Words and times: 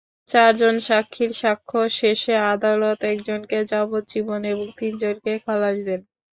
চারজন 0.29 0.75
সাক্ষীর 0.87 1.31
সাক্ষ্য 1.41 1.79
শেষে 1.97 2.33
আদালত 2.53 2.99
একজনকে 3.11 3.57
যাবজ্জীবন 3.71 4.41
এবং 4.53 4.67
তিনজনকে 4.79 5.31
খালাস 5.45 5.77
দেন। 5.87 6.01